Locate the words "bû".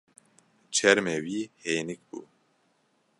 2.09-2.19